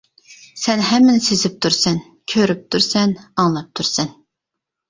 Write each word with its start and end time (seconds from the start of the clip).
سەن 0.61 0.79
ھەممىنى 0.85 1.21
سېزىپ 1.25 1.59
تۇرىسەن، 1.65 1.99
كۆرۈپ 2.33 2.65
تۇرىسەن، 2.77 3.15
ئاڭلاپ 3.23 3.69
تۇرىسەن! 3.81 4.11